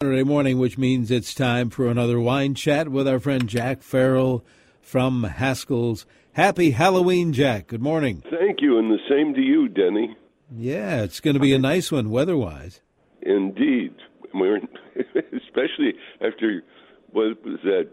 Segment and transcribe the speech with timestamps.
[0.00, 4.44] Saturday morning, which means it's time for another wine chat with our friend Jack Farrell
[4.80, 6.06] from Haskell's.
[6.34, 7.66] Happy Halloween, Jack.
[7.66, 8.22] Good morning.
[8.30, 10.16] Thank you, and the same to you, Denny.
[10.56, 12.80] Yeah, it's going to be a nice one weather-wise.
[13.22, 13.92] Indeed,
[14.32, 14.58] we're
[15.32, 16.62] especially after
[17.10, 17.88] what was that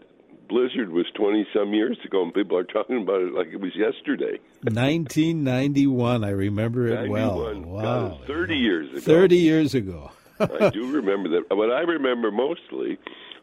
[0.48, 3.74] blizzard was twenty some years ago, and people are talking about it like it was
[3.74, 4.38] yesterday.
[4.62, 7.60] 1991, I remember it well.
[7.62, 9.00] Wow, God, thirty years ago.
[9.00, 10.12] Thirty years ago.
[10.40, 11.56] I do remember that.
[11.56, 12.98] What I remember mostly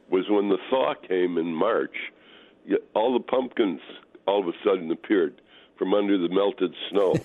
[0.09, 1.95] was when the thaw came in March.
[2.93, 3.81] All the pumpkins
[4.27, 5.41] all of a sudden appeared
[5.77, 7.15] from under the melted snow,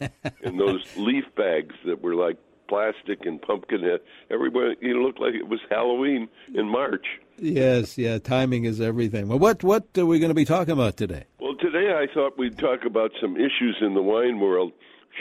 [0.42, 2.36] and those leaf bags that were like
[2.68, 4.00] plastic and pumpkin head.
[4.30, 7.06] Everybody, it looked like it was Halloween in March.
[7.38, 9.28] Yes, yeah, timing is everything.
[9.28, 11.24] Well, what what are we going to be talking about today?
[11.40, 14.72] Well, today I thought we'd talk about some issues in the wine world,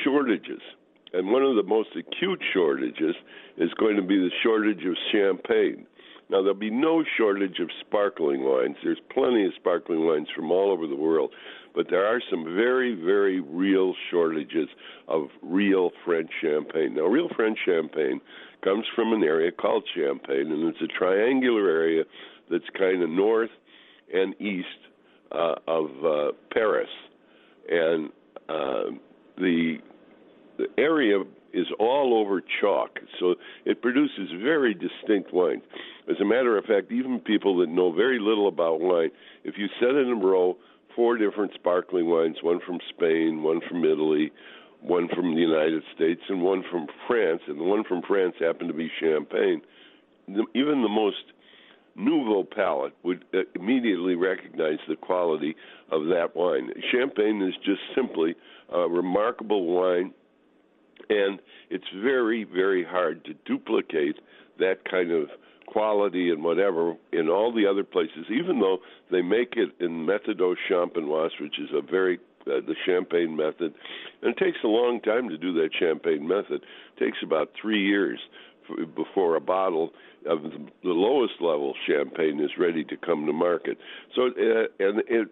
[0.04, 0.62] shortages.
[1.18, 3.16] And one of the most acute shortages
[3.58, 5.88] is going to be the shortage of champagne.
[6.30, 8.76] Now, there'll be no shortage of sparkling wines.
[8.84, 11.32] There's plenty of sparkling wines from all over the world.
[11.74, 14.68] But there are some very, very real shortages
[15.08, 16.94] of real French champagne.
[16.94, 18.22] Now, real French champagne
[18.64, 22.04] comes from an area called Champagne, and it's a triangular area
[22.52, 23.50] that's kind of north
[24.14, 24.68] and east
[25.32, 26.90] uh, of uh, Paris,
[27.70, 28.10] and
[28.50, 28.92] uh,
[29.38, 29.78] the
[30.58, 35.64] the area is all over chalk, so it produces very distinct wines.
[36.10, 39.10] As a matter of fact, even people that know very little about wine,
[39.44, 40.58] if you set in a row
[40.96, 44.32] four different sparkling wines, one from Spain, one from Italy,
[44.82, 48.70] one from the United States, and one from France, and the one from France happened
[48.70, 49.62] to be Champagne,
[50.28, 51.24] even the most
[51.96, 55.56] nouveau palate would uh, immediately recognize the quality
[55.92, 56.70] of that wine.
[56.92, 58.36] Champagne is just simply
[58.72, 60.14] a remarkable wine,
[61.10, 64.18] and it's very, very hard to duplicate
[64.60, 65.30] that kind of
[65.68, 68.80] quality and whatever in all the other places, even though
[69.12, 73.74] they make it in Méthode Champenoise, which is a very uh, the champagne method,
[74.22, 76.62] and it takes a long time to do that champagne method.
[76.96, 78.20] It takes about three years
[78.96, 79.92] before a bottle
[80.26, 83.78] of the the lowest level champagne is ready to come to market.
[84.16, 85.32] So, uh, and it's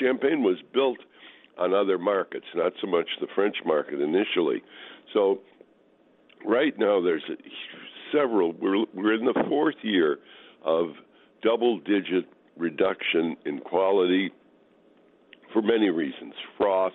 [0.00, 0.98] champagne was built
[1.62, 4.62] on other markets, not so much the French market initially.
[5.12, 5.40] So,
[6.44, 7.22] right now there's
[8.12, 8.52] several.
[8.52, 10.18] We're we're in the fourth year
[10.64, 10.86] of
[11.42, 14.30] double-digit reduction in quality
[15.52, 16.34] for many reasons.
[16.56, 16.94] Frost,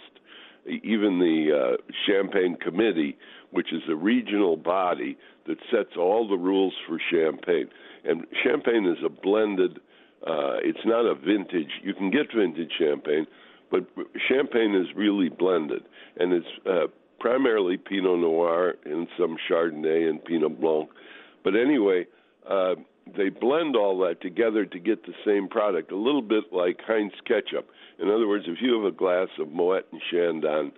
[0.66, 1.78] even the uh,
[2.08, 3.18] Champagne Committee,
[3.52, 5.18] which is a regional body
[5.48, 7.70] that sets all the rules for champagne.
[8.04, 9.80] And champagne is a blended.
[10.26, 11.72] Uh, it's not a vintage.
[11.84, 13.28] You can get vintage champagne,
[13.72, 13.86] but
[14.30, 15.84] champagne is really blended,
[16.18, 16.88] and it's uh,
[17.20, 20.90] primarily Pinot Noir and some Chardonnay and Pinot Blanc.
[21.44, 22.06] But anyway,
[22.50, 22.76] uh,
[23.16, 27.14] they blend all that together to get the same product, a little bit like Heinz
[27.26, 27.70] ketchup.
[28.00, 30.72] In other words, if you have a glass of Moet and Chandon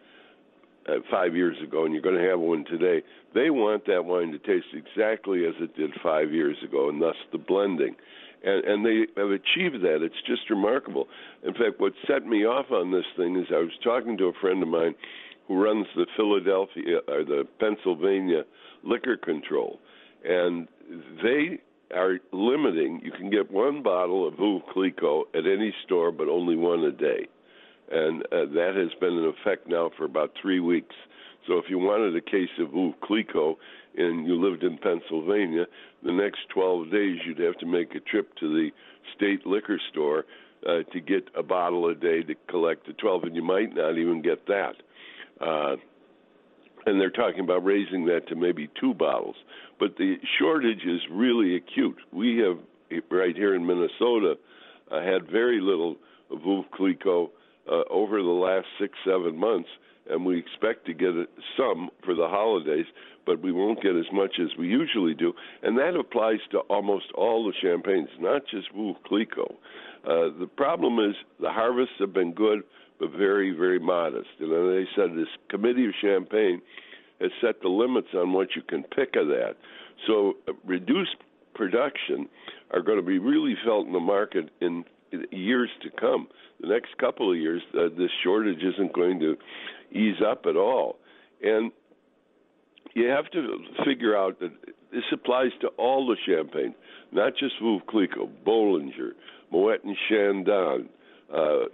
[0.88, 4.32] uh, five years ago and you're going to have one today, they want that wine
[4.32, 7.96] to taste exactly as it did five years ago, and thus the blending.
[8.44, 10.00] And, and they have achieved that.
[10.02, 11.08] It's just remarkable.
[11.44, 14.34] In fact, what set me off on this thing is I was talking to a
[14.40, 14.96] friend of mine
[15.48, 18.44] who runs the Philadelphia or the Pennsylvania
[18.84, 19.80] Liquor Control,
[20.24, 20.68] and
[21.24, 21.60] they
[21.94, 23.02] are limiting.
[23.04, 26.92] You can get one bottle of Veuve Clicquot at any store, but only one a
[26.92, 27.28] day,
[27.92, 30.96] and uh, that has been in effect now for about three weeks.
[31.48, 33.58] So if you wanted a case of Veuve Clicquot
[33.98, 35.66] and you lived in Pennsylvania,
[36.04, 38.70] the next 12 days you'd have to make a trip to the
[39.16, 40.26] state liquor store
[40.68, 43.98] uh, to get a bottle a day to collect the 12, and you might not
[43.98, 44.76] even get that.
[45.40, 45.76] Uh,
[46.86, 49.36] and they're talking about raising that to maybe two bottles.
[49.80, 51.98] But the shortage is really acute.
[52.12, 52.58] We have
[53.10, 54.36] right here in Minnesota
[54.92, 55.98] uh, had very little
[56.74, 57.32] Clicquot
[57.72, 59.70] uh, over the last six seven months,
[60.10, 61.12] and we expect to get
[61.58, 62.86] some for the holidays,
[63.26, 65.34] but we won't get as much as we usually do.
[65.64, 69.56] And that applies to almost all the champagnes, not just Veuve Clicquot.
[70.04, 72.64] Uh, the problem is the harvests have been good,
[73.00, 74.30] but very, very modest.
[74.40, 76.62] And as they said, this committee of champagne
[77.22, 79.56] has set the limits on what you can pick of that.
[80.08, 80.34] So
[80.66, 81.18] reduced
[81.54, 82.30] production
[82.72, 84.86] are going to be really felt in the market in
[85.32, 86.28] years to come.
[86.62, 89.38] The next couple of years, uh, this shortage isn't going to
[89.92, 90.98] ease up at all.
[91.42, 91.72] And
[92.96, 94.52] you have to figure out that
[94.92, 96.76] this applies to all the champagne,
[97.12, 99.12] not just Veuve Clicquot, Bollinger,
[99.52, 100.90] Moet and Chandon,
[101.34, 101.66] uh, uh,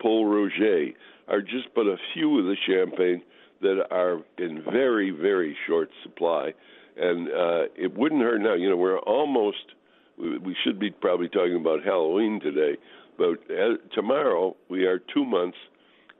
[0.00, 0.90] Pol Roger
[1.28, 3.22] are just but a few of the champagne
[3.60, 6.52] that are in very, very short supply.
[6.96, 8.54] and uh, it wouldn't hurt now.
[8.54, 9.74] You know, we're almost.
[10.18, 12.76] We should be probably talking about Halloween today,
[13.16, 15.56] but uh, tomorrow we are two months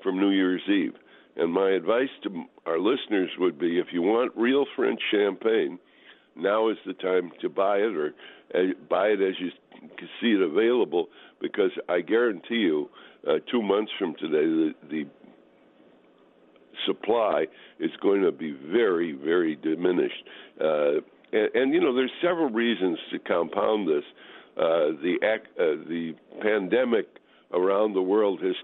[0.02, 0.94] from New Year's Eve.
[1.36, 5.78] And my advice to our listeners would be if you want real French champagne,
[6.36, 8.14] now is the time to buy it or
[8.54, 9.50] uh, buy it as you
[10.20, 11.08] see it available
[11.40, 12.88] because I guarantee you,
[13.26, 15.04] uh, two months from today, the, the
[16.86, 17.46] supply
[17.78, 20.24] is going to be very, very diminished.
[20.60, 21.00] Uh,
[21.32, 24.05] and, and, you know, there's several reasons to compound this.
[24.56, 27.06] Uh, the uh, the pandemic
[27.52, 28.55] around the world has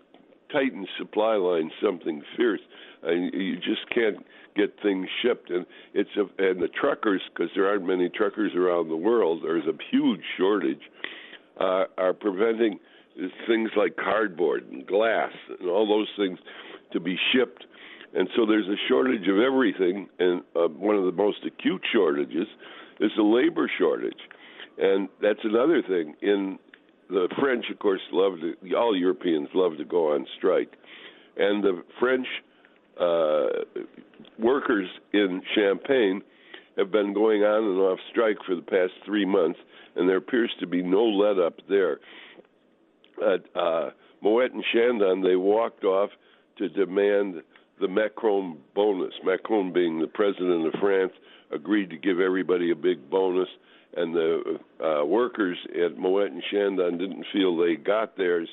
[0.52, 2.60] tightened supply lines something fierce.
[3.02, 4.18] And you just can't
[4.56, 8.88] get things shipped, and it's a, and the truckers because there aren't many truckers around
[8.88, 9.40] the world.
[9.44, 10.82] There's a huge shortage.
[11.60, 12.78] Uh, are preventing
[13.48, 16.38] things like cardboard and glass and all those things
[16.92, 17.64] to be shipped
[18.14, 22.46] and so there's a shortage of everything, and uh, one of the most acute shortages
[23.00, 24.18] is the labor shortage,
[24.78, 26.14] and that's another thing.
[26.22, 26.58] In
[27.08, 28.74] the French, of course, love to.
[28.74, 30.72] All Europeans love to go on strike,
[31.36, 32.26] and the French
[33.00, 33.46] uh,
[34.38, 36.22] workers in Champagne
[36.76, 39.58] have been going on and off strike for the past three months,
[39.96, 41.98] and there appears to be no let up there.
[43.20, 43.90] At uh,
[44.22, 46.10] Moet and Chandon, they walked off
[46.58, 47.42] to demand
[47.80, 49.12] the Macron bonus.
[49.24, 51.12] Macron, being the president of France,
[51.50, 53.48] agreed to give everybody a big bonus,
[53.96, 58.48] and the uh, workers at Moet and Chandon didn't feel they got theirs,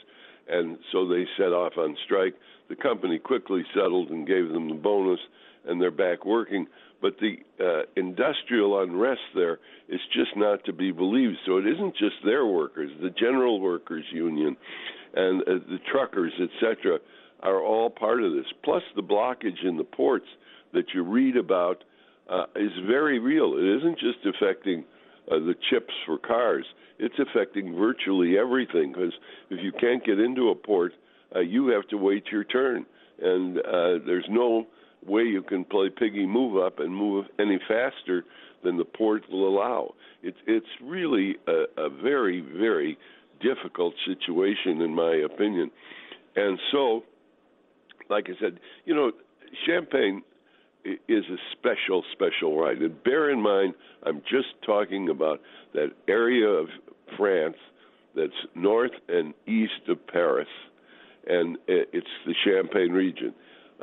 [0.48, 2.36] and so they set off on strike.
[2.70, 5.20] The company quickly settled and gave them the bonus,
[5.68, 6.68] and they're back working.
[7.02, 11.38] But the uh, industrial unrest there is just not to be believed.
[11.46, 14.56] So it isn't just their workers, the general workers union,
[15.14, 17.00] and uh, the truckers, etc
[17.46, 18.46] are all part of this.
[18.64, 20.28] Plus, the blockage in the ports
[20.74, 21.84] that you read about
[22.30, 23.54] uh, is very real.
[23.58, 24.84] It isn't just affecting
[25.32, 26.66] uh, the chips for cars,
[27.00, 29.14] it's affecting virtually everything because
[29.50, 30.94] if you can't get into a port,
[31.36, 32.86] uh, you have to wait your turn.
[33.22, 34.68] And uh, there's no
[35.06, 38.24] way you can play piggy move up and move any faster
[38.64, 39.94] than the port will allow.
[40.24, 42.98] It's it's really a, a very very
[43.42, 45.70] difficult situation in my opinion,
[46.36, 47.04] and so
[48.10, 49.12] like I said, you know,
[49.66, 50.24] champagne
[50.86, 52.82] is a special, special wine.
[52.82, 53.74] And bear in mind,
[54.04, 55.42] I'm just talking about
[55.74, 56.68] that area of
[57.18, 57.58] France
[58.16, 60.48] that's north and east of Paris,
[61.28, 63.34] and it's the Champagne region.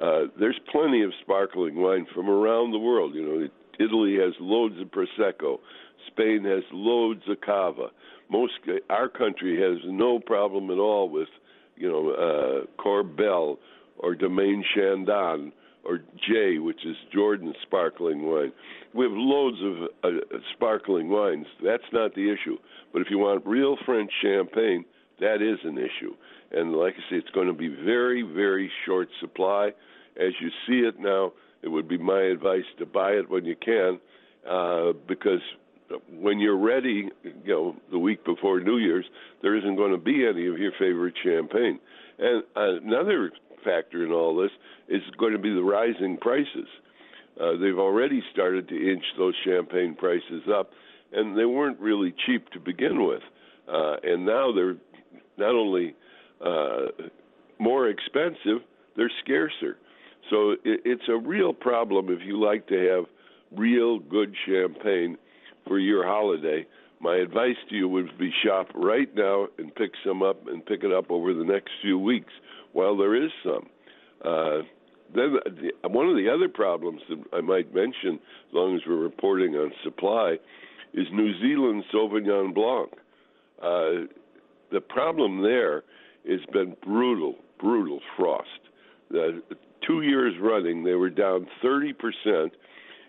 [0.01, 3.15] Uh, there's plenty of sparkling wine from around the world.
[3.15, 3.49] You know,
[3.79, 5.59] Italy has loads of prosecco.
[6.07, 7.89] Spain has loads of cava.
[8.31, 8.55] Most
[8.89, 11.29] our country has no problem at all with,
[11.77, 13.59] you know, uh, Korbel
[13.99, 15.53] or Domaine Chandon
[15.85, 15.99] or
[16.29, 18.53] J, which is Jordan sparkling wine.
[18.95, 20.19] We have loads of uh,
[20.55, 21.47] sparkling wines.
[21.65, 22.57] That's not the issue.
[22.93, 24.85] But if you want real French champagne,
[25.21, 26.15] that is an issue.
[26.53, 29.71] And like I say, it's going to be very, very short supply.
[30.17, 33.57] As you see it now, it would be my advice to buy it when you
[33.57, 33.99] can,
[34.49, 35.41] uh, because
[36.11, 39.05] when you're ready, you know, the week before New Year's,
[39.43, 41.79] there isn't going to be any of your favorite champagne.
[42.19, 43.31] And another
[43.65, 44.51] factor in all this
[44.89, 46.67] is going to be the rising prices.
[47.41, 50.71] Uh, they've already started to inch those champagne prices up,
[51.13, 53.23] and they weren't really cheap to begin with.
[53.69, 54.77] Uh, and now they're
[55.39, 55.95] not only
[56.45, 56.87] uh,
[57.59, 58.63] more expensive,
[58.97, 59.79] they're scarcer.
[60.31, 63.05] So it, it's a real problem if you like to have
[63.59, 65.17] real good champagne
[65.67, 66.67] for your holiday.
[67.01, 70.85] My advice to you would be shop right now and pick some up and pick
[70.85, 72.33] it up over the next few weeks
[72.75, 73.69] well, there is some.
[74.25, 74.63] Uh,
[75.15, 78.97] then the, one of the other problems that I might mention, as long as we're
[78.97, 80.37] reporting on supply,
[80.95, 82.91] is New Zealand Sauvignon Blanc.
[83.61, 84.09] Uh,
[84.71, 85.85] the problem there
[86.29, 88.49] has been brutal, brutal frost.
[89.87, 92.51] Two years running, they were down 30%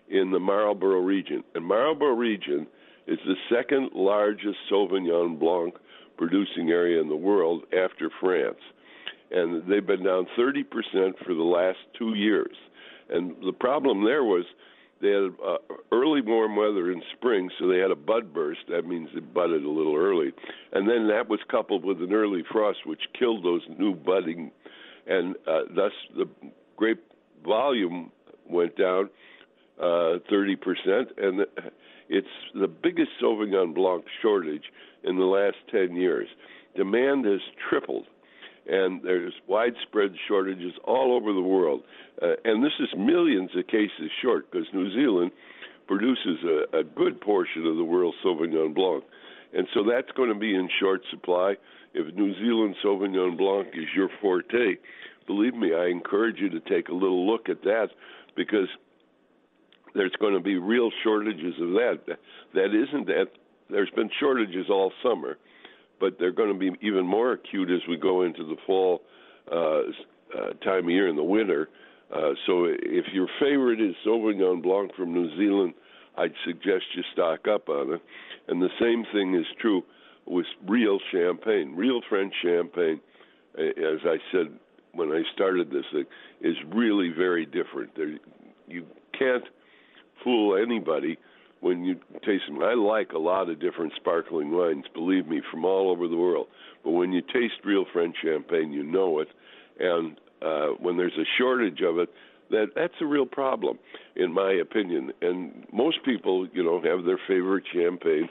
[0.10, 1.44] in the Marlborough region.
[1.56, 2.68] And Marlborough region
[3.08, 5.76] is the second largest Sauvignon Blanc
[6.18, 8.60] producing area in the world after France
[9.34, 10.64] and they've been down 30%
[11.26, 12.56] for the last two years.
[13.10, 14.46] And the problem there was
[15.02, 15.58] they had uh,
[15.92, 18.62] early warm weather in spring, so they had a bud burst.
[18.70, 20.32] That means it budded a little early,
[20.72, 24.52] and then that was coupled with an early frost, which killed those new budding,
[25.06, 26.26] and uh, thus the
[26.78, 27.04] grape
[27.44, 28.12] volume
[28.50, 29.10] went down
[29.78, 30.56] uh, 30%,
[31.18, 31.46] and
[32.08, 34.64] it's the biggest Sauvignon Blanc shortage
[35.04, 36.30] in the last 10 years.
[36.78, 38.06] Demand has tripled
[38.68, 41.82] and there's widespread shortages all over the world.
[42.22, 45.32] Uh, and this is millions of cases short because New Zealand
[45.88, 49.04] produces a, a good portion of the world's Sauvignon Blanc.
[49.54, 51.56] And so that's going to be in short supply.
[51.94, 54.78] If New Zealand Sauvignon Blanc is your forte,
[55.28, 57.90] believe me, I encourage you to take a little look at that
[58.36, 58.68] because
[59.94, 62.00] there's going to be real shortages of that.
[62.54, 63.28] That isn't that.
[63.70, 65.38] There's been shortages all summer,
[66.04, 69.02] but they're going to be even more acute as we go into the fall
[69.50, 69.84] uh,
[70.38, 71.70] uh, time of year in the winter.
[72.14, 75.74] Uh, so if your favorite is Sauvignon Blanc from New Zealand,
[76.18, 78.02] I'd suggest you stock up on it.
[78.50, 79.82] And the same thing is true
[80.26, 81.74] with real champagne.
[81.74, 83.00] Real French champagne,
[83.58, 84.48] as I said
[84.92, 86.06] when I started this thing,
[86.42, 87.96] is really very different.
[87.96, 88.18] There,
[88.68, 88.86] you
[89.18, 89.46] can't
[90.22, 91.18] fool anybody
[91.64, 92.62] when you taste them.
[92.62, 96.48] I like a lot of different sparkling wines, believe me, from all over the world.
[96.84, 99.30] But when you taste real French champagne, you know it.
[99.80, 102.10] And uh, when there's a shortage of it,
[102.52, 103.80] that that's a real problem,
[104.18, 105.14] in my opinion.
[105.22, 108.28] And most people, you know, have their favorite champagne,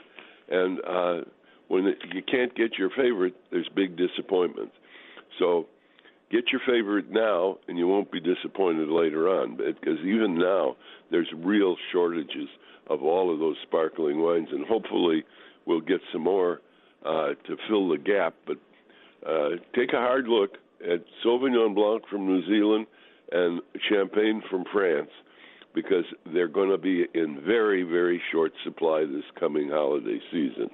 [0.49, 1.21] and uh,
[1.69, 4.71] when it, you can't get your favorite, there's big disappointment.
[5.39, 5.65] So
[6.33, 9.55] get your favorite now, and you won't be disappointed later on.
[9.55, 10.75] Because even now,
[11.11, 12.49] there's real shortages
[12.87, 15.23] of all of those sparkling wines, and hopefully,
[15.65, 16.59] we'll get some more
[17.05, 18.33] uh, to fill the gap.
[18.47, 18.57] But
[19.25, 22.87] uh, take a hard look at Sauvignon Blanc from New Zealand
[23.31, 25.09] and Champagne from France
[25.73, 30.69] because they're going to be in very, very short supply this coming holiday season.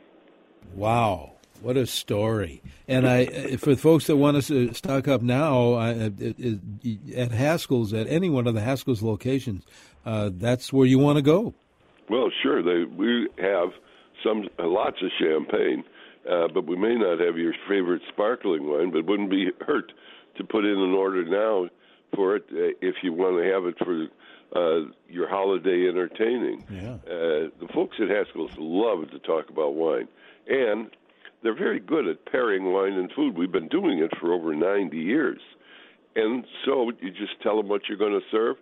[0.75, 1.33] Wow.
[1.61, 2.61] What a story!
[2.87, 8.47] And I, for folks that want to stock up now at Haskell's, at any one
[8.47, 9.65] of the Haskell's locations,
[10.05, 11.53] uh, that's where you want to go.
[12.09, 12.63] Well, sure.
[12.63, 13.69] They, we have
[14.23, 15.83] some lots of champagne,
[16.29, 18.91] uh, but we may not have your favorite sparkling wine.
[18.91, 19.91] But it wouldn't be hurt
[20.37, 21.69] to put in an order now
[22.15, 24.07] for it uh, if you want to have it for
[24.55, 26.65] uh, your holiday entertaining.
[26.71, 26.93] Yeah.
[27.05, 30.07] Uh, the folks at Haskell's love to talk about wine,
[30.47, 30.89] and
[31.43, 33.37] they're very good at pairing wine and food.
[33.37, 35.39] We've been doing it for over 90 years.
[36.15, 38.57] And so you just tell them what you're going to serve,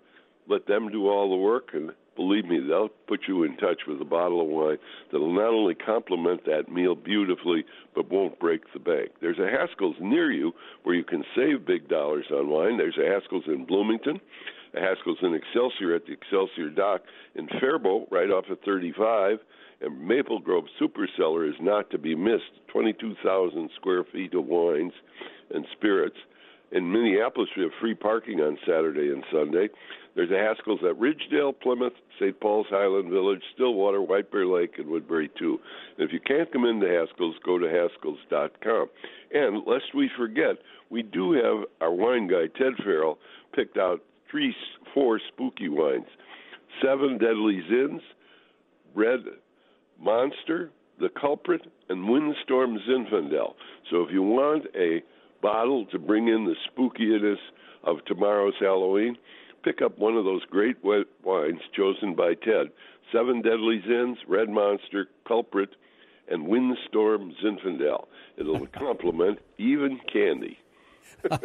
[0.48, 4.02] let them do all the work, and believe me, they'll put you in touch with
[4.02, 4.78] a bottle of wine
[5.12, 7.64] that'll not only complement that meal beautifully,
[7.96, 9.12] but won't break the bank.
[9.22, 10.52] There's a Haskell's near you
[10.84, 12.78] where you can save big dollars on wine.
[12.78, 14.20] There's a Haskell's in Bloomington,
[14.74, 17.02] Haskell's in Excelsior at the Excelsior Dock,
[17.36, 19.40] in Faribault, right off of 35
[19.82, 22.52] and Maple Grove Super Cellar is not to be missed.
[22.70, 24.94] 22,000 square feet of wines
[25.54, 26.18] and spirits.
[26.72, 29.70] In Minneapolis, we have free parking on Saturday and Sunday.
[30.16, 32.38] There's a Haskell's at Ridgedale, Plymouth, St.
[32.40, 35.60] Paul's Highland Village, Stillwater, White Bear Lake, and Woodbury, too.
[35.98, 38.90] And if you can't come into Haskell's, go to Haskells.com.
[39.32, 40.58] And lest we forget,
[40.90, 43.20] we do have our wine guy, Ted Farrell,
[43.54, 44.56] picked out three,
[44.94, 46.08] four spooky wines
[46.82, 48.02] Seven Deadly Zins,
[48.94, 49.22] Red
[50.00, 53.54] Monster, The Culprit, and Windstorm Zinfandel.
[53.90, 55.02] So if you want a
[55.42, 57.38] bottle to bring in the spookiness
[57.84, 59.18] of tomorrow's Halloween,
[59.64, 62.68] pick up one of those great wines chosen by Ted.
[63.12, 65.70] Seven Deadly Zins, Red Monster, Culprit,
[66.30, 68.06] and Windstorm Zinfandel.
[68.38, 70.58] It'll complement even candy.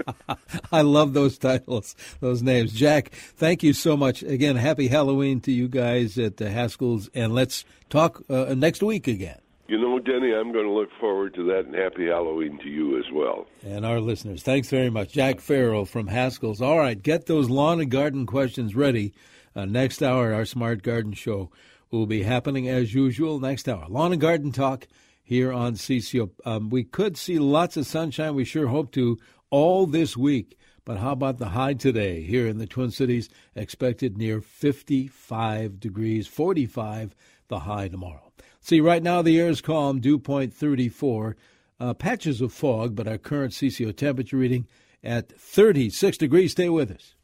[0.73, 2.73] I love those titles, those names.
[2.73, 4.23] Jack, thank you so much.
[4.23, 9.09] Again, happy Halloween to you guys at the Haskell's, and let's talk uh, next week
[9.09, 9.39] again.
[9.69, 12.99] You know, Denny, I'm going to look forward to that, and happy Halloween to you
[12.99, 13.47] as well.
[13.65, 14.43] And our listeners.
[14.43, 15.13] Thanks very much.
[15.13, 16.61] Jack Farrell from Haskell's.
[16.61, 19.15] All right, get those lawn and garden questions ready.
[19.55, 21.51] Uh, next hour, our Smart Garden Show
[21.91, 23.87] will be happening as usual next hour.
[23.89, 24.89] Lawn and garden talk
[25.23, 26.31] here on CCO.
[26.45, 28.35] Um, we could see lots of sunshine.
[28.35, 29.19] We sure hope to
[29.53, 30.59] all this week.
[30.85, 33.29] But how about the high today here in the Twin Cities?
[33.55, 37.15] Expected near 55 degrees, 45
[37.47, 38.33] the high tomorrow.
[38.61, 41.37] See, right now the air is calm, dew point 34.
[41.79, 44.67] Uh, patches of fog, but our current CCO temperature reading
[45.03, 46.53] at 36 degrees.
[46.53, 47.15] Stay with us.